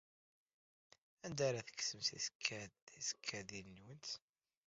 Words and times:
Anda 1.25 1.43
ay 1.47 1.63
tekksemt 1.67 2.07
tisekkadin-nwent? 2.85 4.07